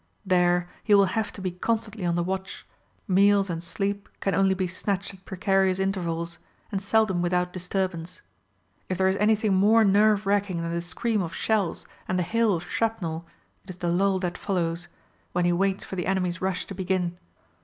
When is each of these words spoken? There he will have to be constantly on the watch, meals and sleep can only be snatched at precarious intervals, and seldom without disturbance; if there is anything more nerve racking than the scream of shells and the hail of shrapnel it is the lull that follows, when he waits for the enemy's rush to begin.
There 0.25 0.67
he 0.83 0.95
will 0.95 1.05
have 1.13 1.31
to 1.33 1.41
be 1.41 1.51
constantly 1.51 2.05
on 2.07 2.15
the 2.15 2.23
watch, 2.23 2.65
meals 3.07 3.51
and 3.51 3.61
sleep 3.61 4.09
can 4.19 4.33
only 4.33 4.55
be 4.55 4.65
snatched 4.65 5.13
at 5.13 5.25
precarious 5.25 5.77
intervals, 5.77 6.39
and 6.71 6.81
seldom 6.81 7.21
without 7.21 7.53
disturbance; 7.53 8.23
if 8.89 8.97
there 8.97 9.09
is 9.09 9.15
anything 9.17 9.53
more 9.53 9.83
nerve 9.83 10.25
racking 10.25 10.57
than 10.63 10.71
the 10.71 10.81
scream 10.81 11.21
of 11.21 11.35
shells 11.35 11.85
and 12.07 12.17
the 12.17 12.23
hail 12.23 12.55
of 12.55 12.63
shrapnel 12.63 13.27
it 13.63 13.69
is 13.69 13.77
the 13.77 13.89
lull 13.89 14.17
that 14.17 14.39
follows, 14.39 14.87
when 15.33 15.45
he 15.45 15.53
waits 15.53 15.83
for 15.83 15.95
the 15.95 16.07
enemy's 16.07 16.41
rush 16.41 16.65
to 16.65 16.73
begin. 16.73 17.15